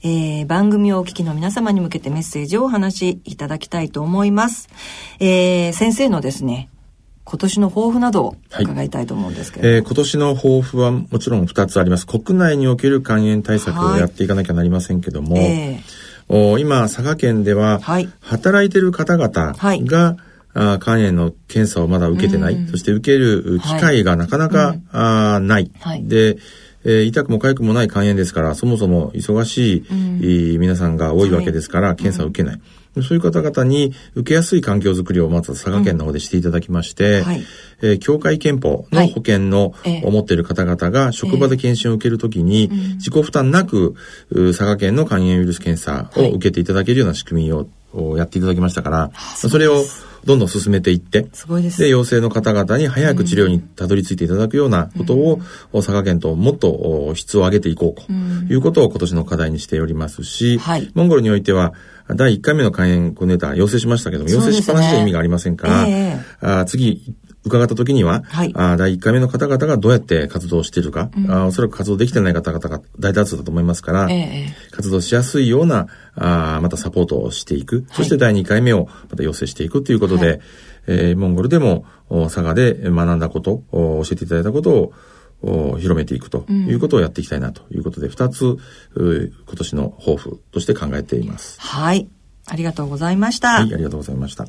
[0.04, 4.68] えー、番組をお聞きの皆様に向けてメッセージをお話しいただきたいと思います。
[5.20, 6.70] えー、先生のですね、
[7.32, 12.06] 今年の抱負などを伺いたいと思うんですけれども、はい、えー、今年の抱負はもちろん2つあります。
[12.06, 17.80] 国内における肝炎対策をやっていかなきゃなりませんけども、はいえー、お今佐賀県では、
[18.20, 19.86] 働いてる方々が、はい。
[20.54, 26.40] あ肝炎の検査をまだ受けてない、うん、そして受ける機会がなかなか、はい、あない、はい、で、
[26.84, 32.62] えー、痛くも痒くもない肝炎ですから、そもそも忙しい、うん、皆さんが多いわけですから、検査を受けない。
[32.96, 37.24] そういう方々に受けやすい環境づくりをまず佐賀県の方でしていただきまして、うん。
[37.24, 37.44] はい、
[37.82, 43.96] えー、協会憲法の保険の、持っている方々が職場で検診を受けるときに、自己負担なく、
[44.30, 47.68] 佐賀県の肝炎ウイルス検査を受けていただけるような仕組みを
[48.18, 49.84] やっていただきましたから、それを
[50.26, 51.82] どんどん進めていって、すごいです。
[51.82, 55.40] で、陽性の方々に早く治療にたどり着いていただくようなことを、
[55.74, 58.12] うん、佐賀県ともっと質を上げていこうと
[58.54, 61.74] いうことを今年の課題にしておりますし、はい、モンゴルにおいては、
[62.16, 80.40] 第1回目の肝炎コネーター陽性しましたけども、陽性しっぱなしで意味がありませんから、えー、あ次、伺った時には、はい、あ第1回目の方々がどうやって活動しているか、うん、あおそらく活動できてない方々が大多数だと思いますから、えー、活動しやすいようなあまたサポートをしていく、そして第2回目をまた要請していくということで、はい、
[80.88, 84.94] えー、モンゴルでも佐賀で学んだこと、教えていただいたことを
[85.44, 88.58] 広めていくということをやっていきたいなということで、二、うん、つ、
[88.96, 91.60] 今年の抱負として考えています。
[91.60, 92.08] はい。
[92.48, 93.50] ありがとうございました。
[93.50, 94.48] はい、ありがとうございました。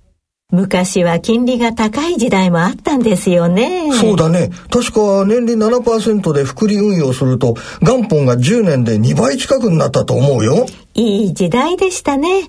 [0.52, 3.90] 昔は金利が高い時代もあったんですよね。
[3.92, 4.50] そうだね。
[4.70, 10.66] 確か年利7%で複利運用すると元本が10年で2倍近くになったと思うよ。
[10.94, 12.48] いい時代でしたね。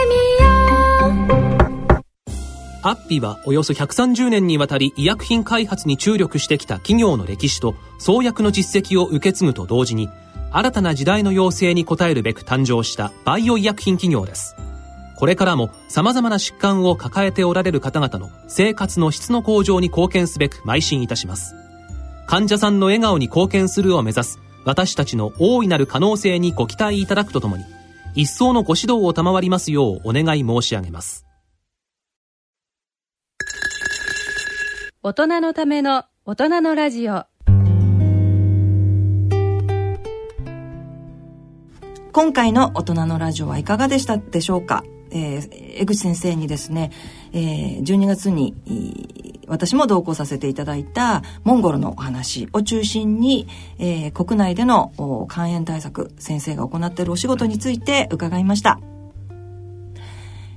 [2.83, 10.09] アッピはおよそ130年にわたり医薬品開発に注力してきた企業の歴史と創薬の実績を受け継ぐと同時に、
[10.51, 14.55] 新たな時代の要請に応えるべく誕生したバイオ医薬品企業です。
[15.15, 21.53] これからも様々な疾患を抱えておられる方々の生活の質の向上に貢献すべく邁進いたします。
[22.25, 27.63] 患者さんの笑顔に貢献するを目指す私たちの大いなる可能性にご期待いただくとともに、
[28.15, 31.30] 一層のご指導を賜りますようお願い申し上げます。
[35.03, 37.25] 大人のための大人のラジオ。
[42.11, 44.83] 今回の大人のラジオはいかがでしたでしょうか？
[45.09, 46.91] えー、江口先生にですね、
[47.33, 48.53] えー、12月に
[49.47, 53.47] 私も同行させていただいたモンゴルのお話を中心に、
[53.79, 54.93] えー、国内での
[55.31, 58.79] 肝炎対策先生が行っているお仕事について伺いました。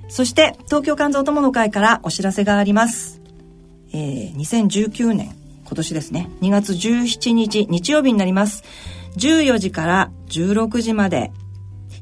[0.09, 3.14] そして東京肝臓友の会からお知らせがあります、
[3.95, 8.63] えー、2019年今年ですね2月17日日曜日になります
[9.17, 11.33] 14時から16時まで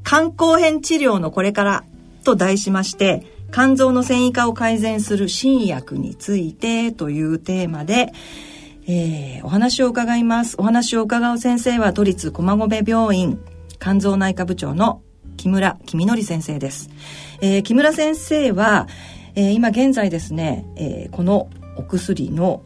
[0.05, 1.85] 肝硬変治療のこれから
[2.25, 8.13] と題しまして、肝臓の繊維化を改善する新薬についてというテーマで、
[8.87, 10.57] えー、お話を伺います。
[10.59, 13.41] お話を伺う先生は都立駒込病院
[13.81, 15.03] 肝臓内科部長の
[15.37, 16.91] 木村君則先生です。
[17.41, 18.89] えー、木村先生は、
[19.35, 22.63] えー、今現在ですね、えー、このお薬の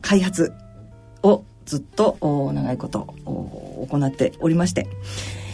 [0.00, 0.52] 開発
[1.22, 2.18] をずっと
[2.52, 4.86] 長いこと行っておりまして、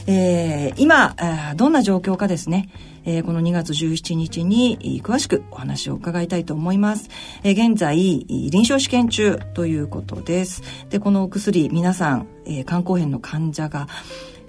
[0.07, 1.15] えー、今
[1.57, 2.71] どんな状況かですね、
[3.05, 7.09] えー、この2月17日に詳しくお話を伺いたいと思います。
[7.43, 10.63] えー、現在、臨床試験中ということです。
[10.91, 13.87] で、このお薬、皆さん、えー、肝硬変の患者が、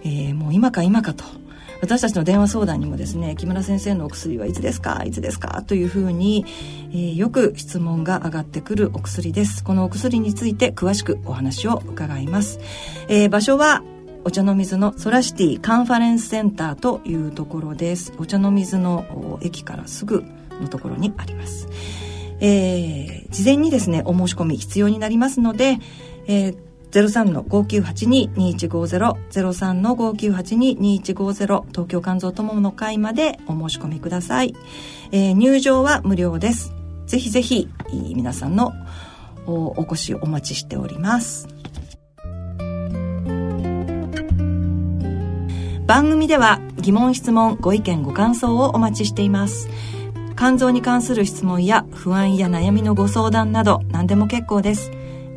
[0.04, 1.26] えー、もう今か今かと
[1.82, 5.04] 私たちの電話相談にもですね木村先生のお薬はいつですか？
[5.06, 5.64] いつですか？
[5.64, 6.46] というふうに、
[6.92, 9.64] えー、よく質問が上がってくるお薬です。
[9.64, 12.60] このお薬について詳しくお話を伺います、
[13.08, 13.84] えー、場所は
[14.26, 18.14] お茶の水のソラシティカンファレンスセンターというところです。
[18.18, 20.26] お茶の水の駅からすぐ
[20.62, 21.70] のところにあります。
[22.42, 25.78] えー、事前にですねお申し込み必要になりますので、
[26.28, 34.56] えー03-5982-2150 03-5982-2150東京肝臓友の会までお申し込みください、
[35.12, 36.74] えー、入場は無料です。
[37.06, 38.72] ぜひぜひ皆さんの
[39.48, 41.48] お越しお待ちしております。
[45.88, 49.68] 番組では疑問質問ご意見ご感想をお待ちしています。
[50.38, 54.92] 肝臓に関する質問や不安や悩みのご相談など何でも結構です。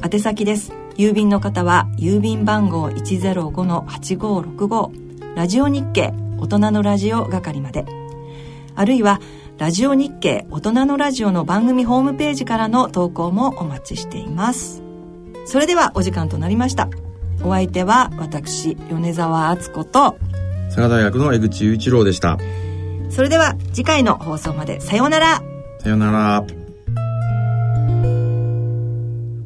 [0.05, 0.81] 宛先です。
[0.97, 7.84] 郵便の方は郵便番号105-8565ラジオ日経大人のラジオ係まで。
[8.74, 9.20] あるいは
[9.59, 14.82] ラジオ日経大人のラジオの番組ホームページからの投稿もお待ちしています。
[15.47, 16.88] それではお時間となりました。
[17.45, 20.16] お相手は私米沢敦子と
[20.66, 22.38] 佐賀大学の江口雄一郎でした。
[23.11, 25.43] それでは次回の放送までさようなら。
[25.80, 26.45] さようなら。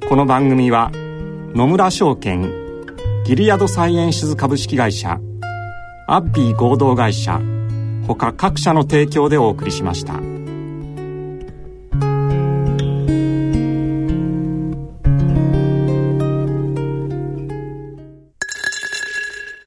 [0.08, 0.92] この番組は
[1.56, 2.52] 野村証券
[3.24, 5.18] ギリアドサイエンシズ株式会社
[6.06, 7.40] アッビー合同会社
[8.06, 10.35] ほか各社の提供でお送りしました。